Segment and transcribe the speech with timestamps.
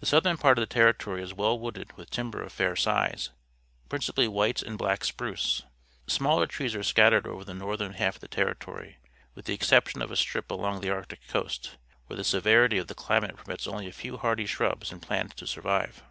[0.00, 3.30] The southern part of the Territory is well wooded with timber of fair size,
[3.88, 5.62] principally white and black spruce.
[6.06, 8.98] Smaller trees are scattered over the northern half of the Terri tory',
[9.34, 12.94] with the exception of a strip along the Arctic coast, where the severity of the
[12.94, 15.46] climate Potatoes, near Dawson, Yukon Territory permits only a few hardy shrubs and plants to
[15.46, 16.02] survive.